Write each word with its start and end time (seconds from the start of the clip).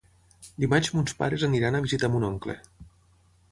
Dimarts 0.63 0.89
mons 0.95 1.13
pares 1.19 1.45
aniran 1.49 1.79
a 1.79 1.83
visitar 1.85 2.11
mon 2.17 2.25
oncle. 2.33 2.59